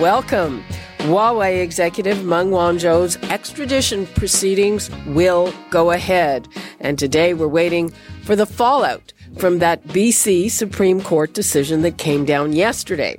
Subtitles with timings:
[0.00, 0.64] Welcome.
[0.98, 6.48] Huawei executive Meng Wanzhou's extradition proceedings will go ahead.
[6.80, 7.90] And today we're waiting
[8.22, 13.16] for the fallout from that BC Supreme Court decision that came down yesterday.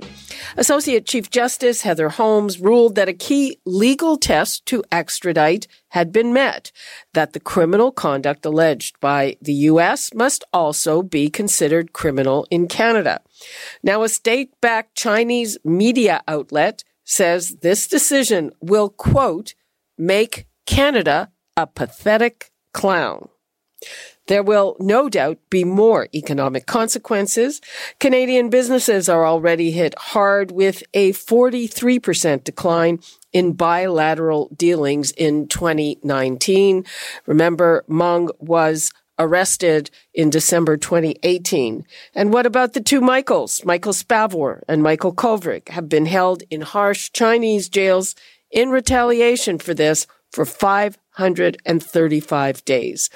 [0.56, 6.32] Associate Chief Justice Heather Holmes ruled that a key legal test to extradite had been
[6.32, 6.72] met,
[7.14, 10.12] that the criminal conduct alleged by the U.S.
[10.14, 13.20] must also be considered criminal in Canada.
[13.82, 19.54] Now, a state-backed Chinese media outlet says this decision will, quote,
[19.96, 23.28] make Canada a pathetic clown.
[24.26, 27.60] There will no doubt be more economic consequences.
[28.00, 33.00] Canadian businesses are already hit hard with a 43% decline
[33.32, 36.84] in bilateral dealings in 2019.
[37.26, 41.86] Remember, Meng was arrested in December 2018.
[42.14, 43.64] And what about the two Michaels?
[43.64, 48.14] Michael Spavor and Michael Kovrig have been held in harsh Chinese jails
[48.50, 53.10] in retaliation for this for 535 days.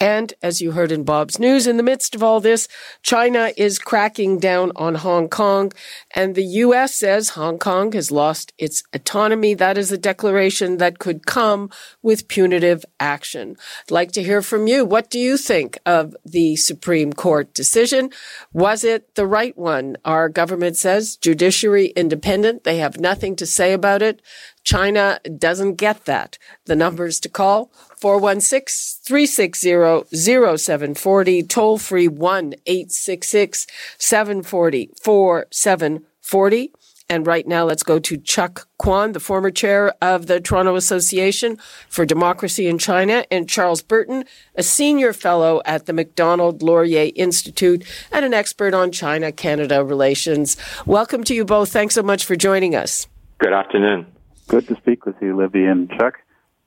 [0.00, 2.68] And as you heard in Bob's news, in the midst of all this,
[3.02, 5.72] China is cracking down on Hong Kong.
[6.14, 6.94] And the U.S.
[6.94, 9.52] says Hong Kong has lost its autonomy.
[9.52, 11.68] That is a declaration that could come
[12.00, 13.56] with punitive action.
[13.82, 14.86] I'd like to hear from you.
[14.86, 18.08] What do you think of the Supreme Court decision?
[18.54, 19.98] Was it the right one?
[20.06, 22.64] Our government says judiciary independent.
[22.64, 24.22] They have nothing to say about it.
[24.64, 26.38] China doesn't get that.
[26.64, 27.70] The numbers to call
[28.00, 33.66] 416 360 0740, toll free 1 866
[33.98, 36.72] 740 4740.
[37.10, 41.58] And right now, let's go to Chuck Kwan, the former chair of the Toronto Association
[41.88, 47.84] for Democracy in China, and Charles Burton, a senior fellow at the Macdonald Laurier Institute
[48.12, 50.56] and an expert on China Canada relations.
[50.86, 51.72] Welcome to you both.
[51.72, 53.08] Thanks so much for joining us.
[53.38, 54.06] Good afternoon.
[54.46, 56.20] Good to speak with you, Libby and Chuck.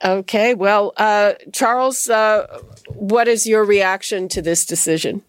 [0.03, 5.21] Okay, well, uh, Charles, uh, what is your reaction to this decision?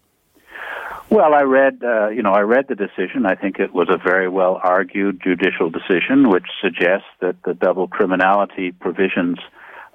[1.09, 3.25] Well, I read, uh, you know, I read the decision.
[3.25, 7.87] I think it was a very well argued judicial decision, which suggests that the double
[7.87, 9.37] criminality provisions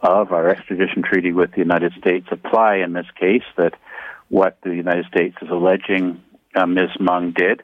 [0.02, 3.42] of our extradition treaty with the United States apply in this case.
[3.58, 3.74] That
[4.28, 6.22] what the United States is alleging
[6.54, 6.90] uh, Ms.
[6.98, 7.62] Meng did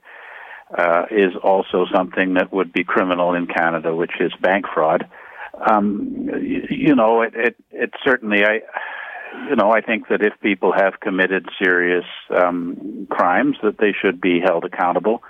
[0.76, 5.08] uh, is also something that would be criminal in Canada, which is bank fraud
[5.70, 6.28] um,
[6.70, 8.60] you, know, it, it, it certainly, I,
[9.48, 12.04] you know, I think that if people have committed serious
[12.36, 15.22] um, crimes, that they should be held accountable.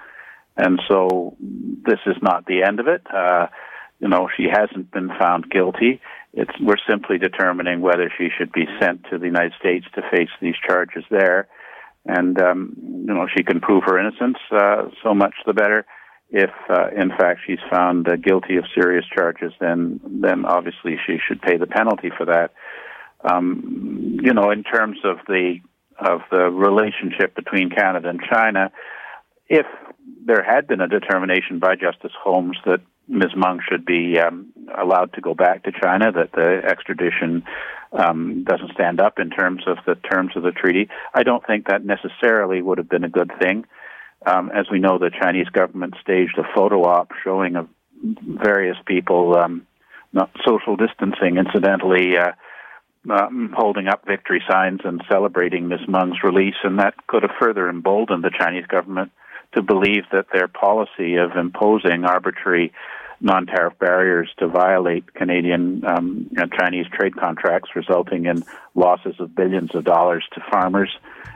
[0.56, 3.02] And so, this is not the end of it.
[3.12, 3.48] Uh,
[4.00, 6.00] you know, she hasn't been found guilty.
[6.32, 10.28] It's we're simply determining whether she should be sent to the United States to face
[10.40, 11.48] these charges there.
[12.04, 14.38] And um, you know, she can prove her innocence.
[14.50, 15.86] Uh, so much the better
[16.30, 21.18] if uh, in fact she's found uh, guilty of serious charges, then then obviously she
[21.26, 22.52] should pay the penalty for that.
[23.24, 25.60] Um, you know, in terms of the
[25.98, 28.70] of the relationship between Canada and China,
[29.48, 29.66] if
[30.26, 33.30] there had been a determination by Justice Holmes that Ms.
[33.36, 37.44] Meng should be um, allowed to go back to China, that the extradition
[37.92, 41.68] um, doesn't stand up in terms of the terms of the treaty, I don't think
[41.68, 43.64] that necessarily would have been a good thing.
[44.24, 47.68] Um, as we know, the Chinese government staged a photo op showing of
[48.02, 49.66] various people um,
[50.12, 52.32] not social distancing, incidentally, uh,
[53.10, 55.80] um, holding up victory signs and celebrating Ms.
[55.88, 59.12] Meng's release, and that could have further emboldened the Chinese government
[59.54, 62.72] to believe that their policy of imposing arbitrary
[63.20, 69.74] non-tariff barriers to violate Canadian um, and Chinese trade contracts, resulting in losses of billions
[69.74, 70.90] of dollars to farmers,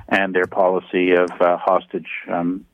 [0.08, 2.66] and their policy of uh, hostage um,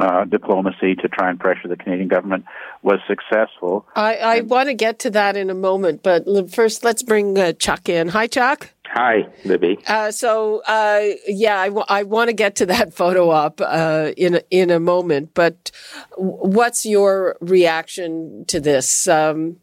[0.00, 2.44] uh, diplomacy to try and pressure the Canadian government
[2.82, 3.86] was successful.
[3.94, 7.52] I, I want to get to that in a moment, but first let's bring uh,
[7.52, 8.08] Chuck in.
[8.08, 8.70] Hi, Chuck.
[8.90, 9.78] Hi, Libby.
[9.86, 14.12] Uh, so, uh, yeah, I, w- I want to get to that photo op uh,
[14.16, 15.34] in a, in a moment.
[15.34, 15.70] But
[16.16, 19.56] what's your reaction to this um,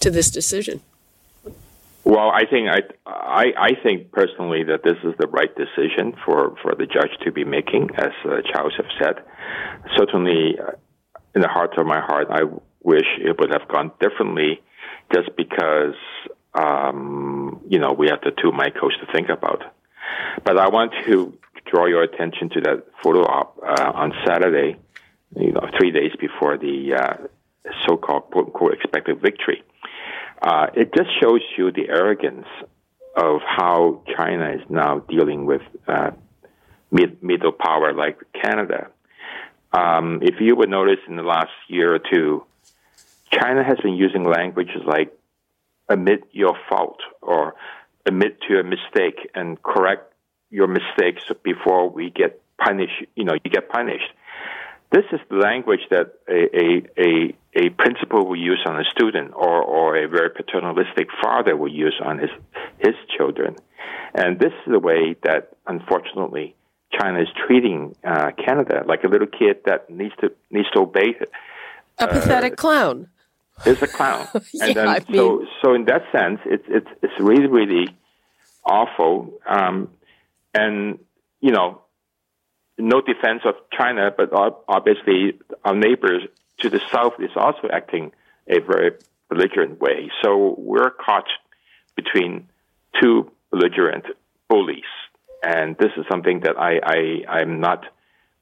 [0.00, 0.80] to this decision?
[2.06, 6.54] Well, I think I, I, I think personally that this is the right decision for,
[6.62, 9.24] for the judge to be making, as uh, Charles have said.
[9.96, 10.70] Certainly, uh,
[11.34, 12.42] in the heart of my heart, I
[12.84, 14.62] wish it would have gone differently,
[15.12, 15.96] just because
[16.54, 19.64] um, you know we have the two Michaels to think about.
[20.44, 21.36] But I want to
[21.68, 24.76] draw your attention to that photo op uh, on Saturday,
[25.34, 29.64] you know, three days before the uh, so-called "quote unquote" expected victory.
[30.40, 32.46] Uh, it just shows you the arrogance
[33.16, 36.10] of how China is now dealing with uh,
[36.90, 38.88] mid- middle power like Canada.
[39.72, 42.44] Um, if you would notice in the last year or two,
[43.32, 45.12] China has been using languages like
[45.88, 47.54] admit your fault or
[48.04, 50.12] admit to a mistake and correct
[50.50, 53.04] your mistakes before we get punished.
[53.14, 54.10] You know, you get punished.
[54.92, 59.32] This is the language that a, a, a, a principal will use on a student
[59.34, 62.30] or, or a very paternalistic father will use on his,
[62.78, 63.56] his children.
[64.14, 66.54] And this is the way that, unfortunately,
[66.98, 71.14] China is treating uh, Canada like a little kid that needs to needs to obey
[71.20, 71.30] it.
[71.98, 73.08] A pathetic uh, clown.
[73.64, 76.88] Is a clown, yeah, and then I mean, so so in that sense, it's it's
[77.02, 77.88] it's really really
[78.66, 79.32] awful.
[79.48, 79.88] Um,
[80.52, 80.98] and
[81.40, 81.80] you know,
[82.78, 84.30] no defense of China, but
[84.68, 86.22] obviously our neighbors
[86.60, 88.12] to the south is also acting
[88.48, 88.92] a very
[89.28, 90.10] belligerent way.
[90.22, 91.28] So we're caught
[91.94, 92.48] between
[93.00, 94.04] two belligerent
[94.48, 94.84] bullies,
[95.42, 97.84] and this is something that I, I I'm not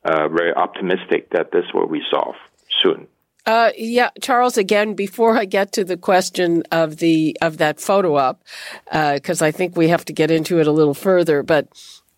[0.04, 2.34] uh, very optimistic that this will resolve
[2.82, 3.06] soon.
[3.46, 4.56] Uh, yeah, Charles.
[4.56, 8.42] Again, before I get to the question of the of that photo op,
[8.86, 11.42] because uh, I think we have to get into it a little further.
[11.42, 11.68] But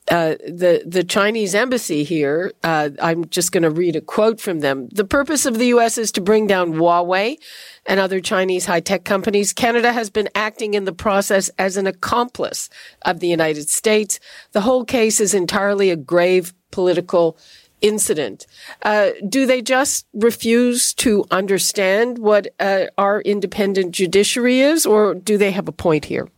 [0.09, 2.53] uh, the the Chinese embassy here.
[2.63, 4.89] Uh, I'm just going to read a quote from them.
[4.93, 5.99] The purpose of the U.S.
[5.99, 7.39] is to bring down Huawei
[7.87, 9.53] and other Chinese high tech companies.
[9.53, 12.69] Canada has been acting in the process as an accomplice
[13.03, 14.21] of the United States.
[14.53, 17.37] The whole case is entirely a grave political
[17.81, 18.47] incident.
[18.83, 25.37] Uh, do they just refuse to understand what uh, our independent judiciary is, or do
[25.37, 26.29] they have a point here?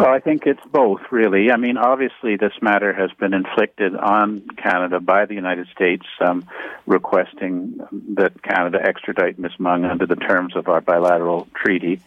[0.00, 1.50] Well, I think it's both, really.
[1.50, 6.48] I mean, obviously, this matter has been inflicted on Canada by the United States, um,
[6.86, 7.78] requesting
[8.14, 9.52] that Canada extradite Ms.
[9.58, 12.00] Meng under the terms of our bilateral treaty.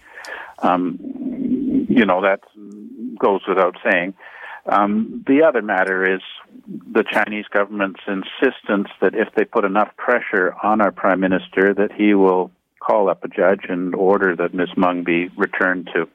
[0.63, 0.97] Um,
[1.87, 2.39] you know, that
[3.19, 4.15] goes without saying.
[4.65, 6.21] Um, the other matter is
[6.67, 11.91] the Chinese government's insistence that if they put enough pressure on our prime minister, that
[11.91, 12.49] he will
[12.79, 14.69] call up a judge and order that Ms.
[14.75, 16.09] Meng be returned to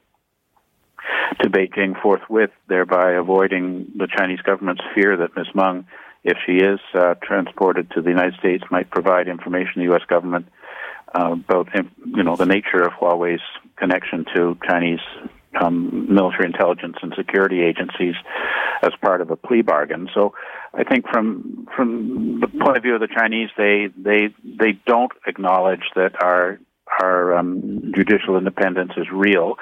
[1.41, 5.47] to Beijing forthwith, thereby avoiding the Chinese government's fear that Ms.
[5.53, 5.85] Meng,
[6.23, 10.03] if she is uh, transported to the United States, might provide information to the U.S.
[10.07, 10.47] government
[11.15, 11.69] uh, about
[12.05, 13.41] you know the nature of Huawei's
[13.77, 14.99] connection to Chinese
[15.59, 18.15] um, military intelligence and security agencies
[18.83, 20.09] as part of a plea bargain.
[20.13, 20.33] So,
[20.73, 25.11] I think from from the point of view of the Chinese, they they they don't
[25.25, 26.59] acknowledge that our
[27.01, 29.55] our um, judicial independence is real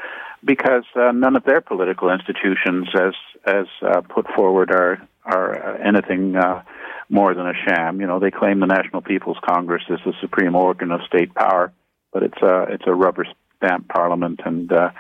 [0.44, 3.14] because uh, none of their political institutions as
[3.46, 6.64] as uh, put forward are are uh, anything uh,
[7.10, 8.00] more than a sham.
[8.02, 11.72] You know, they claim the National People's Congress is the supreme organ of state power,
[12.14, 13.26] but it's a it's a rubber
[13.58, 14.92] stamp parliament, and uh,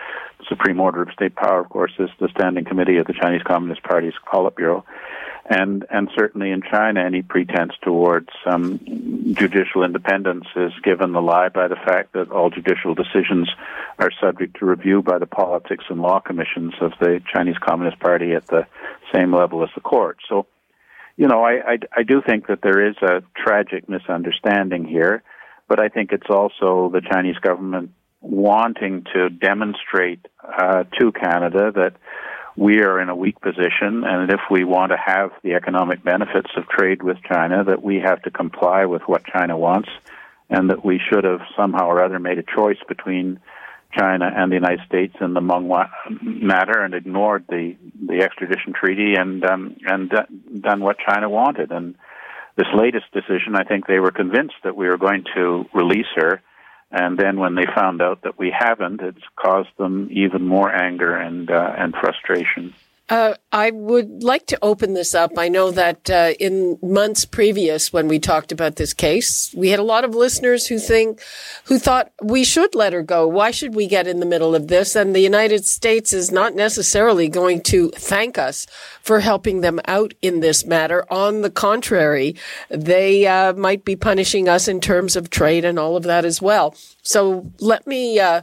[0.49, 3.83] supreme order of state power, of course, is the Standing Committee of the Chinese Communist
[3.83, 4.83] Party's Politburo
[5.49, 8.79] and and certainly in China, any pretense towards um,
[9.33, 13.49] judicial independence is given the lie by the fact that all judicial decisions
[13.97, 18.33] are subject to review by the politics and law commissions of the Chinese Communist Party
[18.33, 18.67] at the
[19.13, 20.17] same level as the court.
[20.27, 20.47] So,
[21.15, 25.23] you know, I I, I do think that there is a tragic misunderstanding here,
[25.69, 31.93] but I think it's also the Chinese government wanting to demonstrate uh, to Canada that
[32.57, 36.49] we are in a weak position, and if we want to have the economic benefits
[36.57, 39.89] of trade with China, that we have to comply with what China wants,
[40.49, 43.39] and that we should have somehow or other made a choice between
[43.97, 45.71] China and the United States in the Meng
[46.21, 50.11] matter and ignored the the extradition treaty and um, and
[50.59, 51.71] done what China wanted.
[51.71, 51.95] And
[52.55, 56.41] this latest decision, I think they were convinced that we were going to release her
[56.91, 61.15] and then when they found out that we haven't, it's caused them even more anger
[61.15, 62.73] and uh, and frustration.
[63.09, 65.31] Uh, I would like to open this up.
[65.37, 69.79] I know that uh, in months previous, when we talked about this case, we had
[69.79, 71.21] a lot of listeners who think,
[71.65, 73.25] who thought we should let her go.
[73.25, 74.93] Why should we get in the middle of this?
[74.93, 78.67] And the United States is not necessarily going to thank us
[79.01, 81.05] for helping them out in this matter.
[81.09, 82.35] On the contrary,
[82.69, 86.41] they uh, might be punishing us in terms of trade and all of that as
[86.41, 86.75] well.
[87.03, 88.41] So let me uh,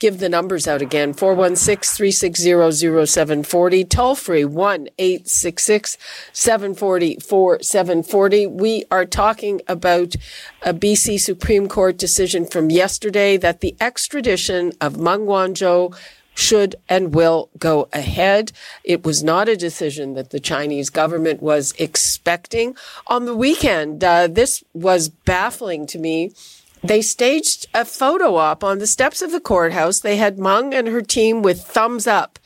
[0.00, 5.96] give the numbers out again 416 360 0740, toll free 1 866
[6.32, 8.46] 740 4740.
[8.48, 10.16] We are talking about
[10.62, 15.94] a BC Supreme Court decision from yesterday that the extradition of Meng Wanzhou
[16.34, 18.52] should and will go ahead.
[18.82, 22.74] It was not a decision that the Chinese government was expecting.
[23.08, 26.32] On the weekend, uh, this was baffling to me
[26.82, 30.00] they staged a photo op on the steps of the courthouse.
[30.00, 32.38] They had Meng and her team with thumbs up.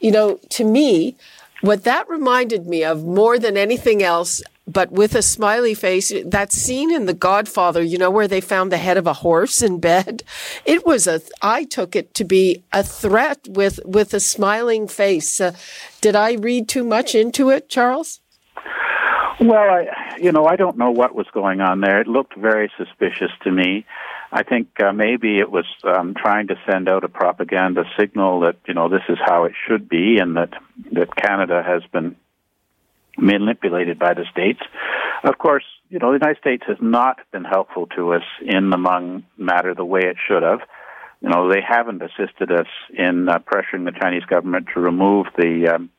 [0.00, 1.16] You know, to me,
[1.62, 6.52] what that reminded me of more than anything else, but with a smiley face, that
[6.52, 9.78] scene in The Godfather, you know, where they found the head of a horse in
[9.78, 10.22] bed.
[10.64, 15.40] It was a, I took it to be a threat with, with a smiling face.
[15.40, 15.52] Uh,
[16.00, 18.21] did I read too much into it, Charles?
[19.40, 22.00] Well, I, you know, I don't know what was going on there.
[22.00, 23.86] It looked very suspicious to me.
[24.30, 28.56] I think uh, maybe it was um, trying to send out a propaganda signal that
[28.66, 30.50] you know this is how it should be, and that
[30.92, 32.16] that Canada has been
[33.18, 34.60] manipulated by the states.
[35.22, 38.78] Of course, you know the United States has not been helpful to us in the
[38.78, 40.60] Meng matter the way it should have.
[41.20, 45.74] You know they haven't assisted us in uh, pressuring the Chinese government to remove the
[45.74, 45.90] um,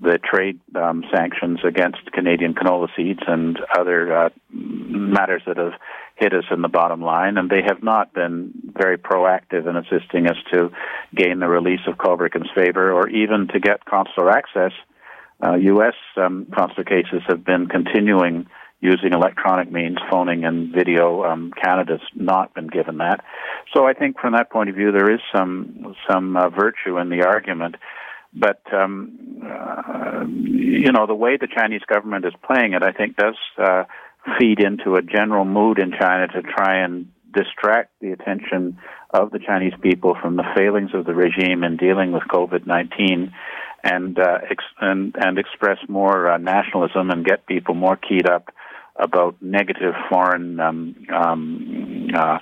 [0.00, 5.72] the trade um, sanctions against Canadian canola seeds and other uh, matters that have
[6.16, 10.28] hit us in the bottom line, and they have not been very proactive in assisting
[10.28, 10.70] us to
[11.14, 14.72] gain the release of Kovrig and Spavor or even to get consular access.
[15.44, 15.94] Uh, U.S.
[16.16, 18.46] Um, consular cases have been continuing
[18.80, 21.24] using electronic means, phoning and video.
[21.24, 23.24] Um, Canada's not been given that,
[23.74, 27.08] so I think from that point of view, there is some some uh, virtue in
[27.08, 27.76] the argument.
[28.34, 33.16] But um, uh, you know, the way the Chinese government is playing it, I think,
[33.16, 33.84] does uh,
[34.38, 38.78] feed into a general mood in China to try and distract the attention
[39.10, 43.32] of the Chinese people from the failings of the regime in dealing with COVID nineteen,
[43.84, 48.48] and uh, ex- and and express more uh, nationalism and get people more keyed up
[48.96, 52.38] about negative foreign um, um, uh,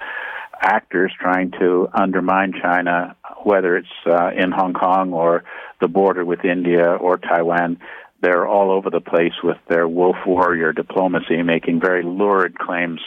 [0.63, 5.45] actors trying to undermine China, whether it's uh, in Hong Kong or
[5.81, 7.79] the border with India or Taiwan.
[8.21, 13.01] They're all over the place with their wolf warrior diplomacy, making very lurid claims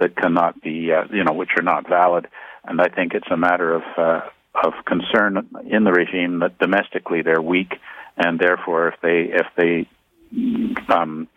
[0.00, 2.26] that cannot be, uh, you know, which are not valid.
[2.64, 4.20] And I think it's a matter of uh,
[4.54, 7.74] of concern in the regime that domestically they're weak,
[8.16, 9.88] and therefore, if they if they
[10.92, 11.28] um,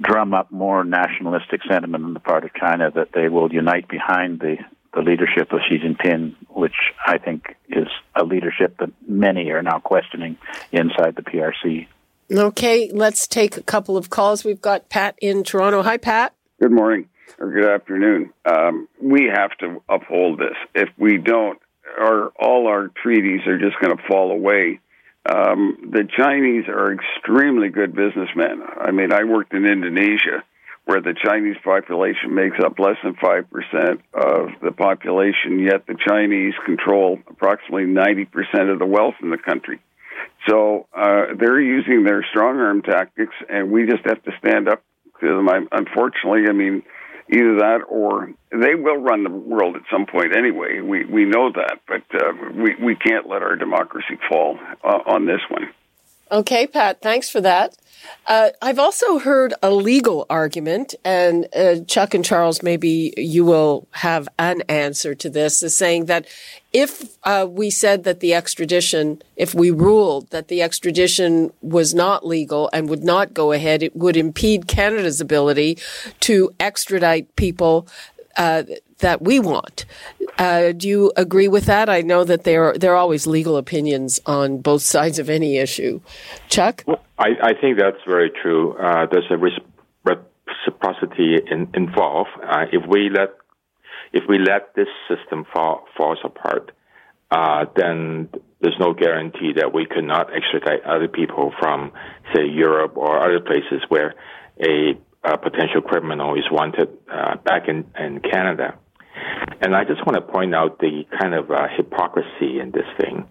[0.00, 4.40] drum up more nationalistic sentiment on the part of China, that they will unite behind
[4.40, 4.56] the
[4.94, 6.74] the leadership of Xi Jinping, which
[7.06, 10.36] I think is a leadership that many are now questioning
[10.70, 11.86] inside the PRC.
[12.30, 14.44] Okay, let's take a couple of calls.
[14.44, 15.82] We've got Pat in Toronto.
[15.82, 16.34] Hi, Pat.
[16.60, 17.08] Good morning
[17.38, 18.32] or good afternoon.
[18.44, 20.56] Um, we have to uphold this.
[20.74, 21.58] If we don't,
[21.98, 24.80] our all our treaties are just going to fall away.
[25.28, 28.62] Um, the Chinese are extremely good businessmen.
[28.80, 30.42] I mean, I worked in Indonesia
[30.84, 36.54] where the Chinese population makes up less than 5% of the population, yet the Chinese
[36.66, 39.80] control approximately 90% of the wealth in the country.
[40.48, 44.82] So uh, they're using their strong arm tactics, and we just have to stand up
[45.20, 45.48] to them.
[45.48, 46.82] I, unfortunately, I mean,
[47.30, 50.80] either that or they will run the world at some point anyway.
[50.80, 55.26] We we know that, but uh, we we can't let our democracy fall uh, on
[55.26, 55.68] this one.
[56.32, 57.76] Okay, Pat, thanks for that.
[58.26, 63.86] Uh, I've also heard a legal argument, and uh, Chuck and Charles, maybe you will
[63.90, 66.26] have an answer to this, is saying that
[66.72, 72.26] if uh, we said that the extradition, if we ruled that the extradition was not
[72.26, 75.76] legal and would not go ahead, it would impede Canada's ability
[76.20, 77.86] to extradite people
[78.38, 78.62] uh,
[79.02, 79.84] that we want.
[80.38, 81.88] Uh, do you agree with that?
[81.88, 85.58] I know that there are, there are always legal opinions on both sides of any
[85.58, 86.00] issue.
[86.48, 86.84] Chuck?
[86.86, 88.72] Well, I, I think that's very true.
[88.72, 92.30] Uh, there's a reciprocity in, involved.
[92.42, 93.34] Uh, if we let
[94.12, 96.72] if we let this system fall falls apart,
[97.30, 98.28] uh, then
[98.60, 101.92] there's no guarantee that we could not extradite other people from,
[102.34, 104.14] say, Europe or other places where
[104.60, 108.78] a, a potential criminal is wanted uh, back in, in Canada.
[109.60, 113.28] And I just want to point out the kind of uh, hypocrisy in this thing.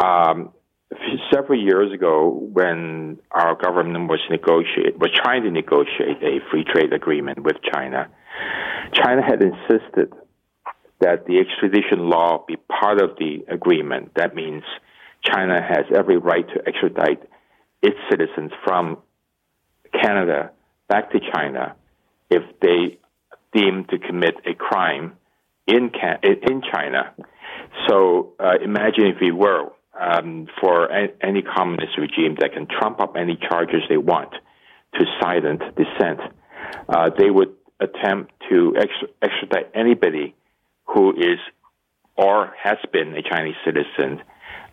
[0.00, 0.50] Um,
[1.32, 6.92] several years ago, when our government was negotiate was trying to negotiate a free trade
[6.92, 8.08] agreement with China,
[8.92, 10.12] China had insisted
[11.00, 14.12] that the extradition law be part of the agreement.
[14.16, 14.62] That means
[15.24, 17.22] China has every right to extradite
[17.82, 18.98] its citizens from
[19.92, 20.52] Canada
[20.88, 21.74] back to China
[22.30, 22.98] if they
[23.54, 25.12] deemed to commit a crime
[25.66, 25.90] in
[26.50, 27.14] in China.
[27.88, 33.14] So uh, imagine if we were um, for any communist regime that can trump up
[33.16, 34.32] any charges they want
[34.94, 36.20] to silence dissent,
[36.88, 40.34] uh, they would attempt to ex- extradite anybody
[40.86, 41.38] who is
[42.16, 44.22] or has been a Chinese citizen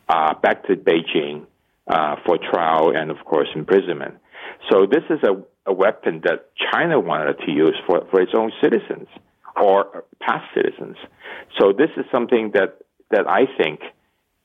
[0.08, 1.46] uh, back to Beijing
[1.88, 4.16] uh, for trial and, of course, imprisonment.
[4.70, 5.34] So this is a,
[5.70, 9.08] a weapon that China wanted to use for, for its own citizens
[9.56, 10.98] or past citizens.
[11.60, 12.80] So this is something that,
[13.12, 13.82] that I think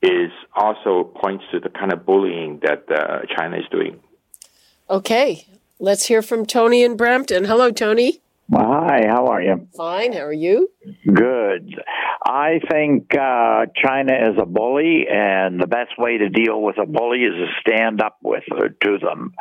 [0.03, 4.01] is also points to the kind of bullying that uh, China is doing.
[4.91, 5.47] Okay,
[5.79, 7.45] let's hear from Tony in Brampton.
[7.45, 8.21] Hello, Tony.
[8.53, 9.69] Hi, how are you?
[9.77, 10.13] Fine.
[10.13, 10.69] How are you?
[11.13, 11.75] Good.
[12.27, 16.87] I think uh, China is a bully, and the best way to deal with a
[16.87, 18.45] bully is to stand up with
[18.83, 19.33] to them.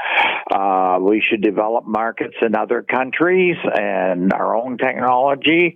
[0.50, 5.76] Uh, we should develop markets in other countries and our own technology.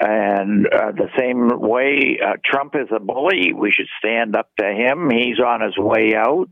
[0.00, 4.66] And uh, the same way uh, Trump is a bully, we should stand up to
[4.66, 5.10] him.
[5.10, 6.48] He's on his way out.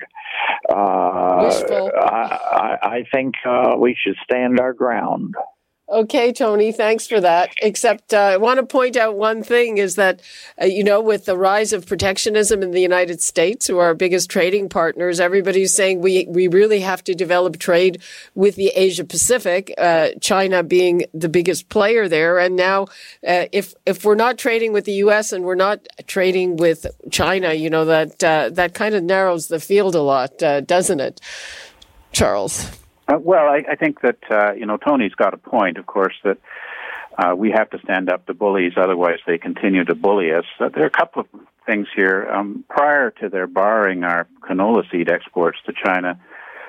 [0.70, 5.34] Uh, I, I, I think uh, we should stand our ground.
[5.90, 7.50] Okay, Tony, thanks for that.
[7.60, 10.22] Except uh, I want to point out one thing is that,
[10.62, 13.94] uh, you know, with the rise of protectionism in the United States, who are our
[13.94, 18.00] biggest trading partners, everybody's saying we, we really have to develop trade
[18.36, 22.38] with the Asia Pacific, uh, China being the biggest player there.
[22.38, 22.84] And now,
[23.26, 25.32] uh, if, if we're not trading with the U.S.
[25.32, 29.58] and we're not trading with China, you know, that, uh, that kind of narrows the
[29.58, 31.20] field a lot, uh, doesn't it?
[32.12, 32.70] Charles.
[33.10, 35.78] Uh, well, I, I think that uh, you know Tony's got a point.
[35.78, 36.38] Of course, that
[37.18, 40.44] uh, we have to stand up to bullies, otherwise they continue to bully us.
[40.60, 41.28] Uh, there are a couple of
[41.66, 42.28] things here.
[42.32, 46.20] Um, prior to their barring our canola seed exports to China,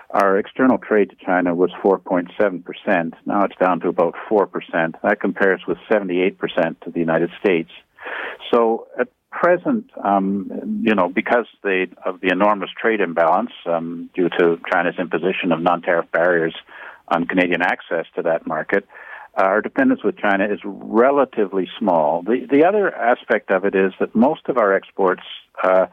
[0.09, 3.13] our external trade to China was 4.7 percent.
[3.25, 4.95] Now it's down to about four percent.
[5.03, 7.69] That compares with 78 percent to the United States.
[8.51, 14.29] So at present, um, you know, because they, of the enormous trade imbalance um, due
[14.29, 16.55] to China's imposition of non-tariff barriers
[17.07, 18.85] on Canadian access to that market,
[19.35, 22.21] our dependence with China is relatively small.
[22.21, 25.23] The the other aspect of it is that most of our exports
[25.63, 25.85] uh,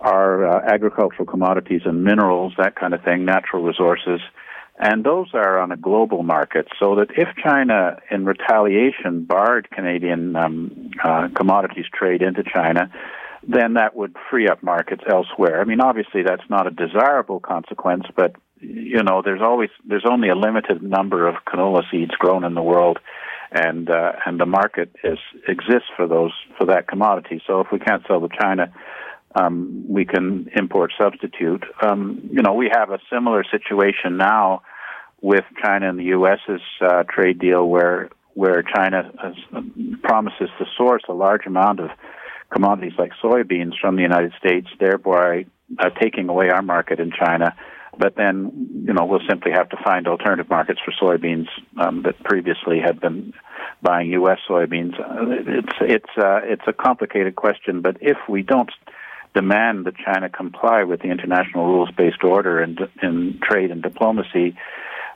[0.00, 4.20] are uh, agricultural commodities and minerals, that kind of thing, natural resources.
[4.76, 10.34] And those are on a global market, so that if China, in retaliation, barred Canadian
[10.34, 12.90] um, uh, commodities trade into China,
[13.46, 15.60] then that would free up markets elsewhere.
[15.60, 20.28] I mean, obviously, that's not a desirable consequence, but you know, there's always there's only
[20.28, 22.98] a limited number of canola seeds grown in the world,
[23.52, 27.42] and uh, and the market is exists for those for that commodity.
[27.46, 28.72] So if we can't sell to China,
[29.34, 31.64] um, we can import substitute.
[31.82, 34.62] Um, you know, we have a similar situation now
[35.20, 39.34] with China and the U.S.'s uh, trade deal, where where China has,
[40.02, 41.90] promises to source a large amount of
[42.50, 45.46] commodities like soybeans from the United States, thereby
[45.78, 47.54] uh, taking away our market in China.
[47.96, 51.46] But then, you know, we'll simply have to find alternative markets for soybeans
[51.80, 53.32] um, that previously had been
[53.82, 54.38] buying U.S.
[54.48, 54.98] soybeans.
[54.98, 58.70] Uh, it's it's uh, it's a complicated question, but if we don't
[59.34, 64.56] demand that China comply with the international rules-based order in, in trade and diplomacy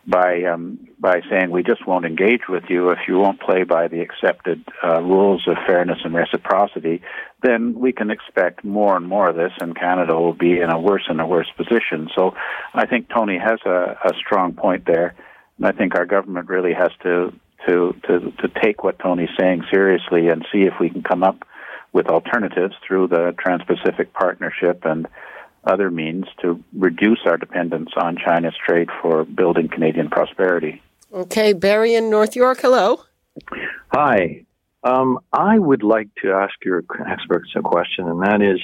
[0.07, 3.89] by um, by saying we just won't engage with you if you won't play by
[3.89, 7.03] the accepted uh, rules of fairness and reciprocity,
[7.43, 10.81] then we can expect more and more of this, and Canada will be in a
[10.81, 12.09] worse and a worse position.
[12.17, 12.35] So,
[12.73, 15.15] I think Tony has a, a strong point there,
[15.59, 17.33] and I think our government really has to
[17.67, 21.45] to to to take what Tony's saying seriously and see if we can come up
[21.93, 25.07] with alternatives through the Trans-Pacific Partnership and
[25.65, 30.83] other means to reduce our dependence on China's trade for building Canadian prosperity.
[31.13, 32.61] Okay, Barry in North York.
[32.61, 33.03] Hello.
[33.93, 34.45] Hi.
[34.85, 38.61] Um, I would like to ask your experts a question, and that is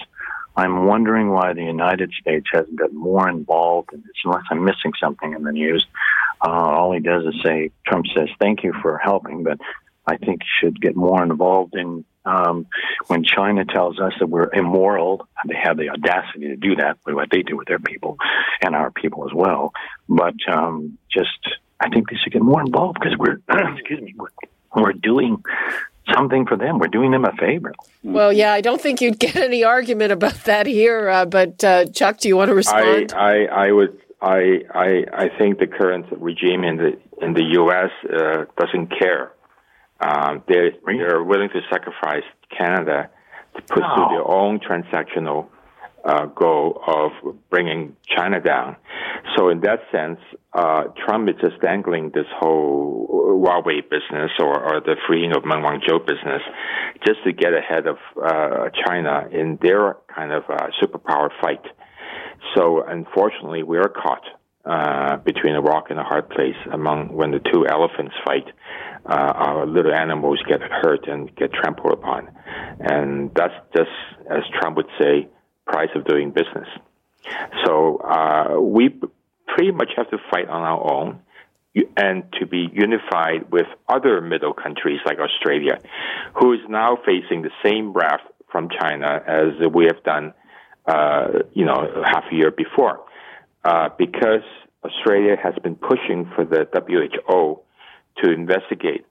[0.57, 4.93] I'm wondering why the United States hasn't got more involved in this, unless I'm missing
[5.03, 5.85] something in the news.
[6.41, 9.59] Uh, all he does is say, Trump says, thank you for helping, but
[10.07, 12.67] I think he should get more involved in um,
[13.09, 17.15] when China tells us that we're immoral, they have the audacity to do that with
[17.15, 18.17] what they do with their people
[18.63, 19.73] and our people as well.
[20.09, 23.41] But um, just, I think they should get more involved because we're,
[23.77, 25.43] excuse me, we're, we're doing
[26.13, 26.79] something for them.
[26.79, 27.73] We're doing them a favor.
[28.03, 31.09] Well, yeah, I don't think you'd get any argument about that here.
[31.09, 33.13] Uh, but uh, Chuck, do you want to respond?
[33.13, 34.01] I, I, I would.
[34.23, 37.91] I, I, I think the current regime in the in the U.S.
[38.11, 39.34] Uh, doesn't care.
[40.01, 42.25] Um, they're they're willing to sacrifice
[42.57, 43.11] Canada
[43.57, 45.47] to pursue their own transactional
[46.05, 47.13] uh, goal of
[47.51, 48.77] bringing China down.
[49.37, 50.19] So in that sense,
[50.53, 55.63] uh, Trump is just dangling this whole Huawei business or, or the freeing of Meng
[55.63, 56.43] Wanzhou business
[57.07, 61.65] just to get ahead of uh, China in their kind of uh, superpower fight.
[62.55, 64.25] So unfortunately, we are caught
[64.67, 68.47] uh, between a rock and a hard place among when the two elephants fight.
[69.07, 72.31] Uh, our little animals get hurt and get trampled upon.
[72.81, 73.91] And that's just,
[74.31, 75.29] as Trump would say,
[75.67, 76.69] price of doing business.
[77.65, 78.89] So uh, we
[79.47, 81.21] pretty much have to fight on our own
[81.97, 85.79] and to be unified with other middle countries like Australia,
[86.41, 90.33] who is now facing the same wrath from China as we have done,
[90.87, 93.05] uh, you know, half a year before.
[93.65, 94.45] Uh, because
[94.85, 97.61] Australia has been pushing for the WHO
[98.23, 99.07] to investigate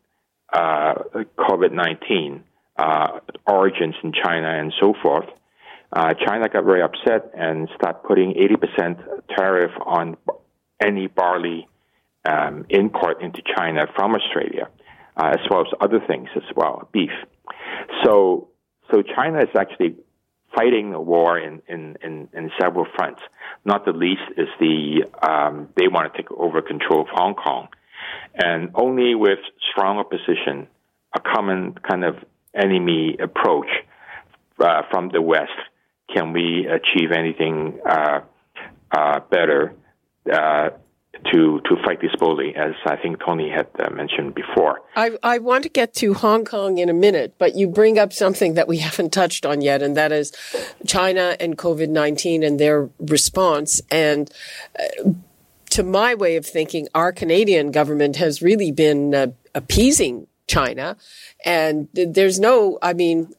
[0.54, 0.94] uh,
[1.40, 2.42] COVID-19
[2.78, 5.26] uh, origins in China and so forth.
[5.92, 9.04] Uh, China got very upset and started putting 80%
[9.36, 10.18] tariff on
[10.82, 11.68] any barley
[12.26, 14.70] um, import into China from Australia,
[15.18, 17.12] uh, as well as other things as well, beef.
[18.04, 18.50] So,
[18.92, 19.96] so China is actually
[20.56, 23.22] fighting a war in, in, in, in several fronts.
[23.66, 27.68] Not the least is the um, they want to take over control of Hong Kong,
[28.36, 29.40] and only with
[29.72, 30.68] strong opposition,
[31.16, 32.16] a common kind of
[32.54, 33.68] enemy approach
[34.60, 35.52] uh, from the West
[36.14, 38.22] can we achieve anything uh,
[38.92, 39.76] uh, better
[40.32, 40.70] uh,
[41.32, 44.82] to to fight this bully, as I think Tony had uh, mentioned before.
[44.96, 48.12] I, I want to get to Hong Kong in a minute, but you bring up
[48.12, 50.32] something that we haven't touched on yet, and that is
[50.88, 53.82] China and COVID nineteen and their response.
[53.92, 54.32] And
[54.78, 55.12] uh,
[55.72, 60.98] to my way of thinking, our Canadian government has really been uh, appeasing China,
[61.46, 63.34] and there's no, I mean,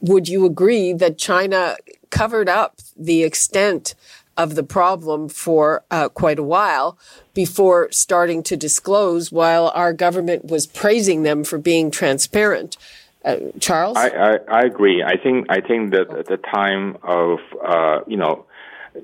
[0.00, 1.76] would you agree that China
[2.10, 3.94] covered up the extent
[4.40, 6.98] of the problem for uh, quite a while
[7.34, 12.78] before starting to disclose while our government was praising them for being transparent.
[13.22, 13.98] Uh, Charles?
[13.98, 15.02] I, I, I, agree.
[15.02, 18.46] I think I think that at the time of uh, you know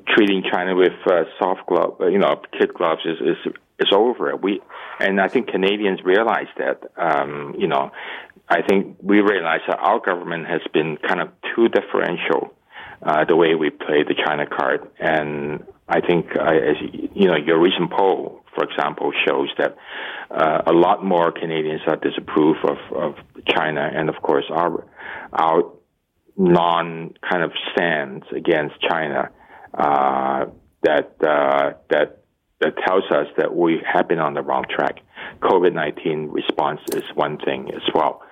[0.08, 4.34] treating China with uh, soft glove, you know, kid gloves is, is is over.
[4.36, 4.62] We
[5.00, 6.78] and I think Canadians realize that.
[6.96, 7.92] Um, you know,
[8.48, 12.54] I think we realize that our government has been kind of too differential
[13.02, 14.88] uh, the way we play the China card.
[14.98, 16.76] And I think, uh, as
[17.14, 19.76] you know, your recent poll, for example, shows that
[20.30, 23.14] uh, a lot more Canadians are disapprove of, of
[23.48, 24.84] China, and of course, our
[25.32, 25.72] our
[26.36, 29.30] non kind of stands against China
[29.74, 30.46] uh,
[30.82, 32.24] that uh, that
[32.60, 35.00] that tells us that we have been on the wrong track.
[35.40, 38.22] COVID nineteen response is one thing as well,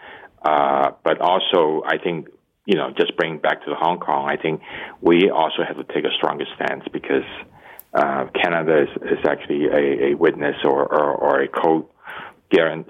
[0.43, 2.29] uh, but also I think
[2.67, 4.61] you know, just bring back to Hong Kong, I think
[5.01, 7.25] we also have to take a stronger stance because
[7.93, 11.89] uh, Canada is, is actually a, a witness or, or, or a co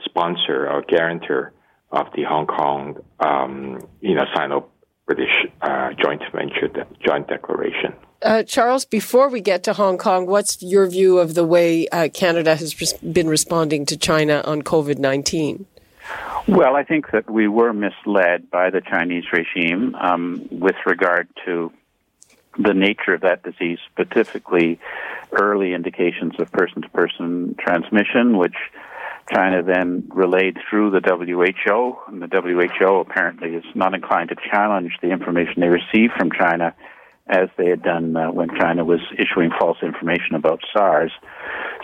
[0.05, 1.53] sponsor or guarantor
[1.91, 4.69] of the Hong Kong, um, you know, Sino
[5.07, 5.33] British
[5.63, 7.95] uh, joint venture de- joint declaration.
[8.23, 12.09] Uh, Charles, before we get to Hong Kong, what's your view of the way uh,
[12.13, 15.67] Canada has been responding to China on COVID 19?
[16.47, 21.73] Well, I think that we were misled by the Chinese regime um, with regard to
[22.59, 24.79] the nature of that disease, specifically
[25.33, 28.57] early indications of person to person transmission, which
[29.33, 31.97] China then relayed through the WHO.
[32.09, 36.75] And the WHO apparently is not inclined to challenge the information they receive from China
[37.27, 41.13] as they had done uh, when China was issuing false information about SARS.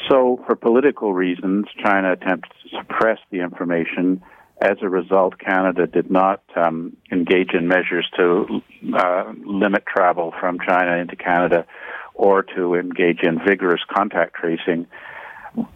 [0.09, 4.23] So, for political reasons, China attempted to suppress the information
[4.61, 8.61] as a result, Canada did not um, engage in measures to
[8.95, 11.65] uh, limit travel from China into Canada
[12.13, 14.87] or to engage in vigorous contact tracing,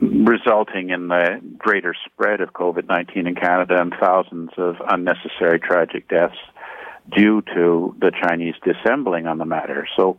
[0.01, 6.07] resulting in the greater spread of COVID 19 in Canada and thousands of unnecessary tragic
[6.09, 6.37] deaths
[7.11, 9.87] due to the Chinese dissembling on the matter.
[9.97, 10.19] So,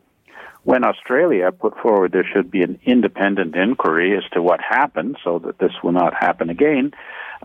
[0.63, 5.37] when Australia put forward there should be an independent inquiry as to what happened so
[5.39, 6.91] that this will not happen again,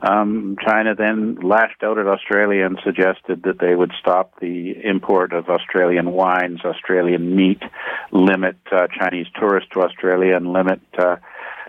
[0.02, 5.32] um, China then lashed out at Australia and suggested that they would stop the import
[5.32, 7.62] of Australian wines, Australian meat,
[8.10, 11.16] limit uh, Chinese tourists to Australia, and limit uh,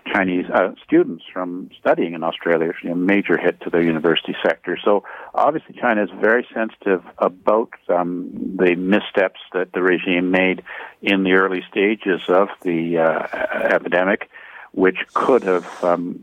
[0.06, 4.78] Chinese uh, students from studying in Australia, a major hit to their university sector.
[4.82, 10.62] So obviously, China is very sensitive about um, the missteps that the regime made
[11.00, 13.26] in the early stages of the uh,
[13.74, 14.30] epidemic
[14.72, 16.14] which could have, um,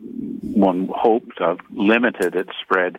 [0.41, 1.37] one hopes,
[1.71, 2.97] limited its spread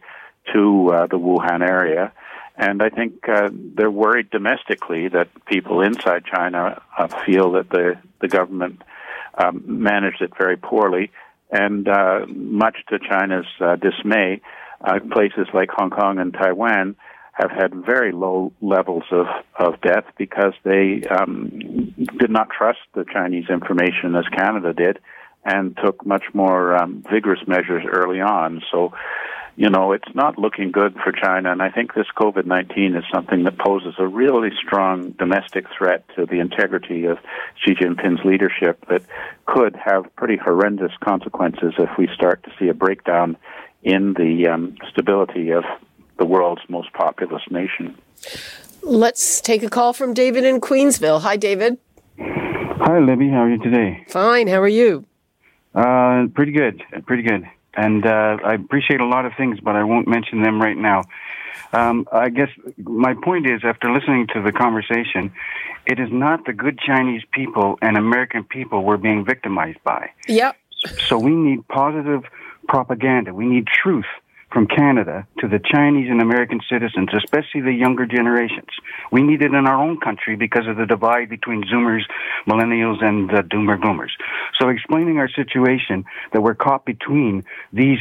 [0.52, 2.12] to uh, the Wuhan area.
[2.56, 7.98] And I think uh, they're worried domestically that people inside China uh, feel that the
[8.20, 8.82] the government
[9.34, 11.10] um, managed it very poorly,
[11.50, 14.40] and uh, much to China's uh, dismay,
[14.80, 16.96] uh, places like Hong Kong and Taiwan
[17.32, 19.26] have had very low levels of,
[19.58, 24.98] of death because they um, did not trust the Chinese information as Canada did
[25.44, 28.62] and took much more um, vigorous measures early on.
[28.70, 28.92] So,
[29.60, 33.04] you know, it's not looking good for China, and I think this COVID 19 is
[33.12, 37.18] something that poses a really strong domestic threat to the integrity of
[37.62, 39.02] Xi Jinping's leadership that
[39.44, 43.36] could have pretty horrendous consequences if we start to see a breakdown
[43.82, 45.64] in the um, stability of
[46.18, 47.94] the world's most populous nation.
[48.80, 51.20] Let's take a call from David in Queensville.
[51.20, 51.76] Hi, David.
[52.18, 53.28] Hi, Libby.
[53.28, 54.06] How are you today?
[54.08, 54.46] Fine.
[54.46, 55.04] How are you?
[55.74, 56.82] Uh, pretty good.
[57.04, 57.46] Pretty good.
[57.74, 61.04] And uh, I appreciate a lot of things, but I won't mention them right now.
[61.72, 65.32] Um, I guess my point is, after listening to the conversation,
[65.86, 70.10] it is not the good Chinese people and American people we're being victimized by.
[70.26, 70.56] Yep.
[71.06, 72.24] So we need positive
[72.66, 73.32] propaganda.
[73.34, 74.06] We need truth
[74.52, 78.68] from Canada to the Chinese and American citizens, especially the younger generations.
[79.12, 82.02] We need it in our own country because of the divide between Zoomers,
[82.46, 84.16] millennials, and the Doomer Boomers.
[84.60, 88.00] So explaining our situation that we're caught between these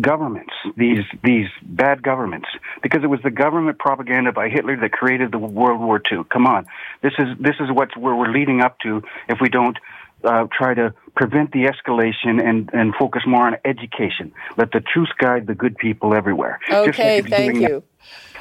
[0.00, 2.48] governments, these these bad governments,
[2.82, 6.24] because it was the government propaganda by Hitler that created the World War II.
[6.30, 6.66] Come on,
[7.02, 9.78] this is this is what we're leading up to if we don't
[10.24, 14.32] uh, try to prevent the escalation and, and focus more on education.
[14.56, 16.60] Let the truth guide the good people everywhere.
[16.70, 17.82] Okay, like thank you.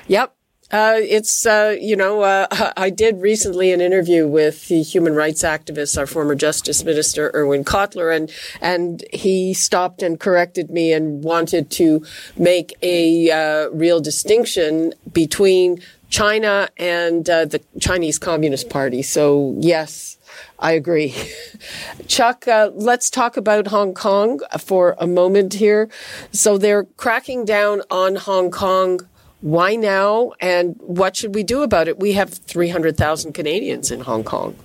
[0.07, 0.35] Yep.
[0.71, 5.43] Uh, it's, uh, you know, uh, I did recently an interview with the human rights
[5.43, 11.23] activist, our former Justice Minister, Irwin Cotler, and, and he stopped and corrected me and
[11.23, 12.03] wanted to
[12.35, 19.01] make a uh, real distinction between China and uh, the Chinese Communist Party.
[19.01, 20.17] So, yes,
[20.65, 21.13] I agree.
[22.07, 25.91] Chuck, uh, let's talk about Hong Kong for a moment here.
[26.31, 29.01] So they're cracking down on Hong Kong.
[29.41, 30.31] Why now?
[30.41, 31.99] And what should we do about it?
[31.99, 34.55] We have 300,000 Canadians in Hong Kong.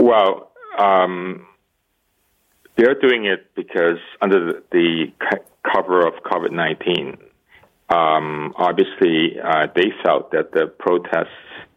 [0.00, 1.48] Well, um,
[2.76, 5.12] they're doing it because under the,
[5.70, 7.18] cover of COVID 19,
[7.90, 11.28] um, obviously uh, they felt that the protests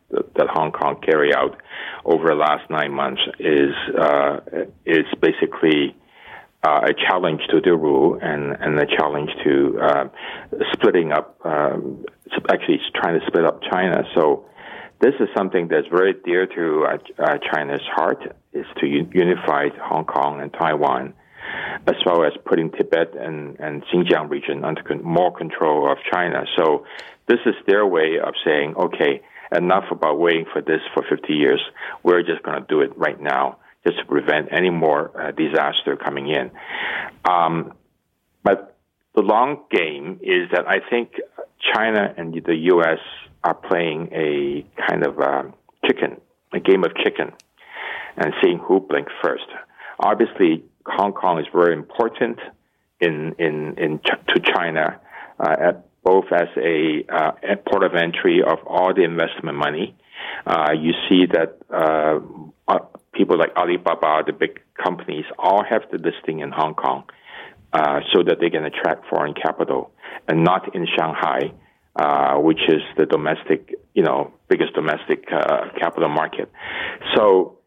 [0.10, 1.58] that Hong Kong carry out
[2.06, 4.40] over the last nine months is uh,
[4.86, 5.96] is basically
[6.64, 10.06] uh, a challenge to the rule and, and a challenge to uh,
[10.74, 11.38] splitting up.
[11.44, 12.06] Um,
[12.50, 14.04] actually, trying to split up China.
[14.16, 14.46] So
[15.02, 20.06] this is something that's very dear to uh, uh, China's heart: is to unify Hong
[20.06, 21.14] Kong and Taiwan,
[21.86, 26.46] as well as putting Tibet and, and Xinjiang region under con- more control of China.
[26.56, 26.86] So
[27.28, 31.62] this is their way of saying, okay enough about waiting for this for 50 years.
[32.04, 35.96] We're just going to do it right now just to prevent any more uh, disaster
[35.96, 36.52] coming in.
[37.30, 37.74] Um,
[38.44, 38.78] but
[39.16, 41.14] the long game is that I think
[41.74, 43.00] China and the U.S.
[43.44, 45.54] are playing a kind of um,
[45.86, 46.20] chicken,
[46.54, 47.32] a game of chicken,
[48.18, 49.46] and seeing who blinks first.
[50.00, 52.40] Obviously, Hong Kong is very important
[53.00, 55.00] in in in to China.
[55.40, 57.32] Uh, at both as a, uh,
[57.70, 59.94] port of entry of all the investment money.
[60.46, 62.20] Uh, you see that uh,
[62.70, 62.80] uh,
[63.12, 67.04] people like Alibaba, the big companies, all have the listing in Hong Kong
[67.74, 69.92] uh, so that they can attract foreign capital
[70.30, 71.52] and not in Shanghai,
[71.98, 76.50] uh, which is the domestic, you know, biggest domestic capital market.
[77.16, 77.58] So,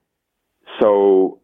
[0.81, 1.41] so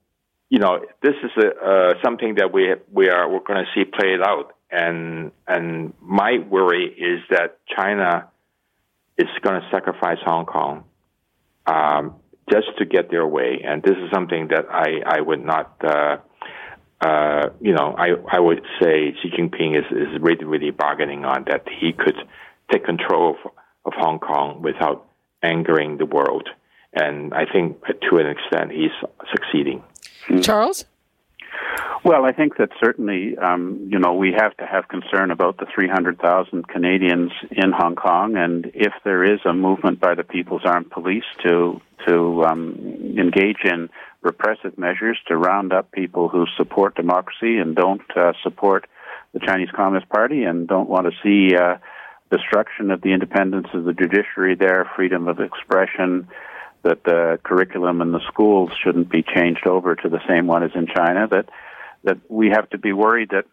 [0.48, 4.20] you know, this is a, something that we we are we're going to see played
[4.24, 8.28] out and and my worry is that China
[9.16, 10.84] is going to sacrifice Hong Kong
[11.66, 12.16] um,
[12.50, 15.76] just to get their way, and this is something that I I would not.
[15.82, 16.18] Uh,
[16.98, 21.44] uh, you know, I I would say Xi Jinping is is really really bargaining on
[21.48, 22.16] that he could
[22.72, 23.52] take control of,
[23.84, 25.06] of Hong Kong without
[25.42, 26.48] angering the world,
[26.92, 28.90] and I think to an extent he's
[29.30, 29.82] succeeding.
[30.42, 30.86] Charles.
[32.06, 35.66] Well, I think that certainly, um, you know, we have to have concern about the
[35.74, 40.88] 300,000 Canadians in Hong Kong, and if there is a movement by the People's Armed
[40.88, 42.76] Police to to um,
[43.18, 43.90] engage in
[44.22, 48.86] repressive measures to round up people who support democracy and don't uh, support
[49.32, 51.78] the Chinese Communist Party and don't want to see uh,
[52.30, 56.28] destruction of the independence of the judiciary there, freedom of expression,
[56.84, 60.70] that the curriculum in the schools shouldn't be changed over to the same one as
[60.76, 61.48] in China, that
[62.06, 63.44] that we have to be worried that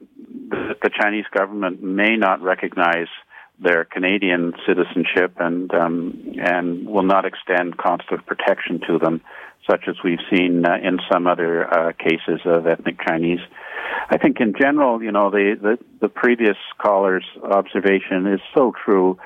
[0.82, 3.08] the Chinese government may not recognize
[3.60, 9.22] their Canadian citizenship and um, and will not extend consular protection to them,
[9.70, 13.40] such as we've seen uh, in some other uh, cases of ethnic Chinese.
[14.10, 19.18] I think in general, you know, the, the, the previous caller's observation is so true.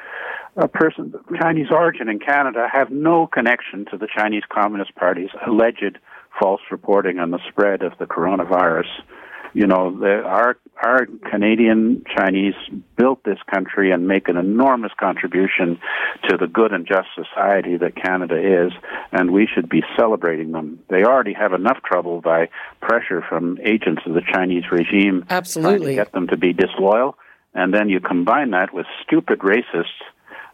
[0.55, 5.29] A person of Chinese origin in Canada have no connection to the Chinese Communist Party's
[5.45, 5.99] alleged
[6.39, 8.87] false reporting on the spread of the coronavirus
[9.57, 12.53] you know, the, our our Canadian Chinese
[12.95, 15.79] built this country and make an enormous contribution
[16.29, 18.71] to the good and just society that Canada is,
[19.11, 20.79] and we should be celebrating them.
[20.89, 22.49] They already have enough trouble by
[22.81, 27.17] pressure from agents of the Chinese regime, absolutely, trying to get them to be disloyal,
[27.55, 29.85] and then you combine that with stupid racists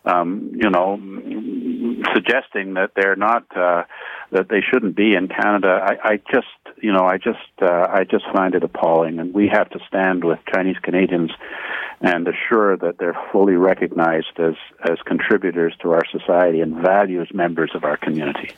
[0.06, 0.98] um, you know,
[2.14, 3.84] suggesting that they're not uh,
[4.32, 5.80] that they shouldn't be in Canada.
[5.82, 6.48] I, I just,
[6.82, 10.24] you know, I just, uh, I just find it appalling, and we have to stand
[10.24, 11.32] with Chinese Canadians
[12.02, 17.72] and assure that they're fully recognized as as contributors to our society and values members
[17.74, 18.52] of our community.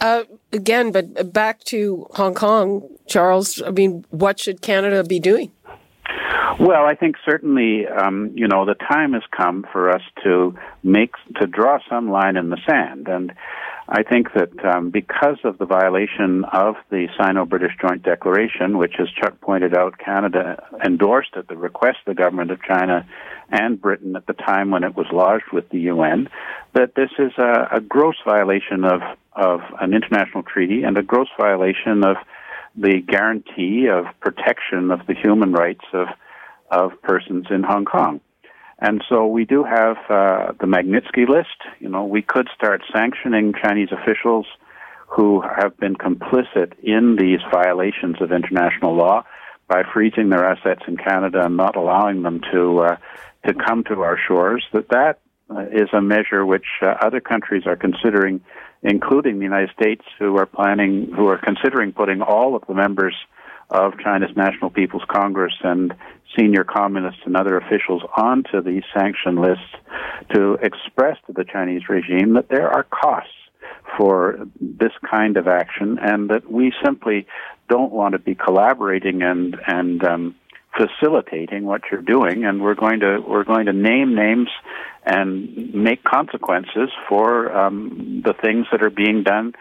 [0.00, 3.62] Uh, again, but back to Hong Kong, Charles.
[3.62, 5.50] I mean, what should Canada be doing?
[6.58, 11.12] Well, I think certainly, um, you know, the time has come for us to make
[11.40, 13.32] to draw some line in the sand, and
[13.88, 19.08] I think that um, because of the violation of the Sino-British Joint Declaration, which, as
[19.10, 23.04] Chuck pointed out, Canada endorsed at the request of the government of China
[23.50, 26.28] and Britain at the time when it was lodged with the UN,
[26.74, 29.00] that this is a, a gross violation of
[29.32, 32.16] of an international treaty and a gross violation of
[32.76, 36.08] the guarantee of protection of the human rights of
[36.70, 38.20] of persons in Hong Kong.
[38.78, 41.58] And so we do have uh, the Magnitsky list.
[41.80, 44.46] You know, we could start sanctioning Chinese officials
[45.08, 49.24] who have been complicit in these violations of international law
[49.68, 52.96] by freezing their assets in Canada and not allowing them to uh,
[53.46, 54.64] to come to our shores.
[54.72, 55.18] That that
[55.50, 58.40] uh, is a measure which uh, other countries are considering,
[58.82, 63.14] including the United States, who are planning, who are considering putting all of the members
[63.70, 65.94] of China's National People's Congress and
[66.36, 69.74] senior communists and other officials onto these sanction lists
[70.34, 73.32] to express to the Chinese regime that there are costs
[73.96, 77.26] for this kind of action and that we simply
[77.68, 80.34] don't want to be collaborating and and um,
[80.76, 84.48] facilitating what you're doing and we're going to we're going to name names
[85.04, 89.52] and make consequences for um, the things that are being done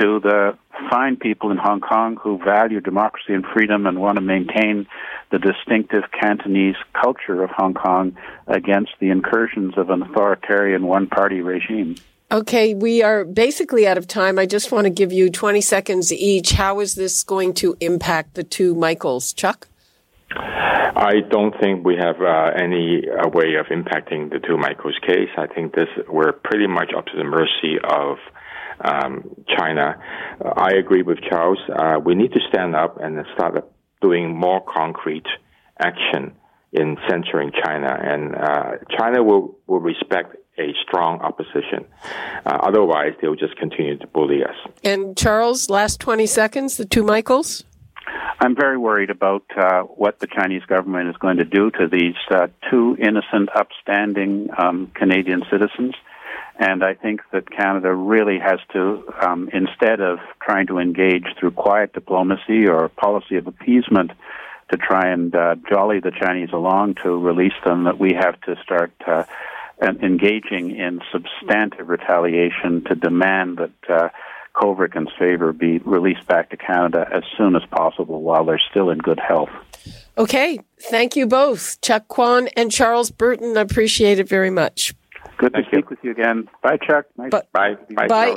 [0.00, 0.56] to the
[0.90, 4.86] fine people in Hong Kong who value democracy and freedom and want to maintain
[5.30, 8.16] the distinctive Cantonese culture of Hong Kong
[8.46, 11.96] against the incursions of an authoritarian one party regime.
[12.30, 14.38] Okay, we are basically out of time.
[14.38, 16.52] I just want to give you 20 seconds each.
[16.52, 19.32] How is this going to impact the two Michaels?
[19.32, 19.68] Chuck?
[20.30, 25.28] I don't think we have uh, any uh, way of impacting the two Michaels case.
[25.36, 28.16] I think this we're pretty much up to the mercy of
[28.80, 29.96] um, China.
[30.44, 31.58] Uh, I agree with Charles.
[31.68, 33.70] Uh, we need to stand up and start
[34.02, 35.26] doing more concrete
[35.78, 36.32] action
[36.72, 41.84] in censoring China, and uh, China will, will respect a strong opposition.
[42.44, 44.56] Uh, otherwise, they'll just continue to bully us.
[44.82, 47.64] And Charles, last 20 seconds, the two Michaels?
[48.40, 52.14] I'm very worried about uh, what the Chinese government is going to do to these
[52.30, 55.94] uh, two innocent, upstanding um, Canadian citizens.
[56.58, 61.50] And I think that Canada really has to, um, instead of trying to engage through
[61.52, 64.12] quiet diplomacy or policy of appeasement
[64.70, 68.56] to try and uh, jolly the Chinese along to release them, that we have to
[68.62, 69.24] start uh,
[69.80, 74.08] engaging in substantive retaliation to demand that uh,
[74.56, 78.90] Kovrig and Spavor be released back to Canada as soon as possible while they're still
[78.90, 79.50] in good health.
[80.18, 80.58] Okay.
[80.80, 83.56] Thank you both, Chuck Kwan and Charles Burton.
[83.56, 84.94] I appreciate it very much.
[85.38, 86.48] Good Thank to speak with you again.
[86.62, 87.06] Bye, Chuck.
[87.16, 87.42] Nice bye.
[87.52, 87.76] Bye.
[87.94, 88.06] Bye.
[88.08, 88.36] Bye.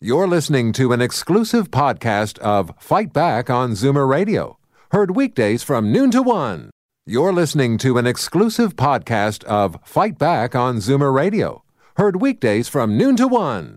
[0.00, 4.58] You're listening to an exclusive podcast of Fight Back on Zoomer Radio,
[4.90, 6.70] heard weekdays from noon to one.
[7.06, 11.62] You're listening to an exclusive podcast of Fight Back on Zoomer Radio,
[11.96, 13.76] heard weekdays from noon to one.